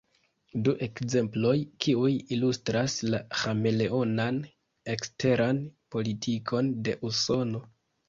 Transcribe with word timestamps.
Du 0.67 0.71
ekzemploj, 0.85 1.51
kiuj 1.85 2.09
ilustras 2.37 2.97
la 3.11 3.21
ĥameleonan 3.43 4.43
eksteran 4.97 5.65
politikon 5.97 6.77
de 6.91 7.01
Usono. 7.15 7.67